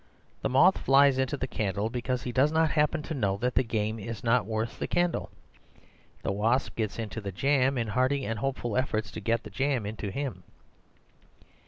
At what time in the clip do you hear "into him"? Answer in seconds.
9.85-10.41